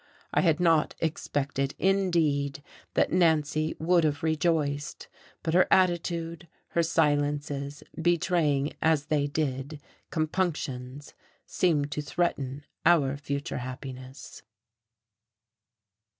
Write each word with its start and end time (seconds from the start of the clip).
I 0.33 0.41
had 0.41 0.59
not 0.59 0.95
expected, 0.97 1.75
indeed, 1.77 2.63
that 2.95 3.11
Nancy 3.11 3.75
would 3.77 4.03
have 4.03 4.23
rejoiced, 4.23 5.07
but 5.43 5.53
her 5.53 5.67
attitude, 5.69 6.47
her 6.69 6.81
silences, 6.81 7.83
betraying, 8.01 8.73
as 8.81 9.05
they 9.05 9.27
did, 9.27 9.79
compunctions, 10.09 11.13
seemed 11.45 11.91
to 11.91 12.01
threaten 12.01 12.65
our 12.83 13.15
future 13.15 13.59
happiness. 13.59 14.41